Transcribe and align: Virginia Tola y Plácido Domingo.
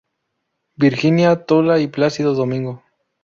Virginia 0.77 1.45
Tola 1.45 1.77
y 1.77 1.85
Plácido 1.87 2.33
Domingo. 2.33 2.81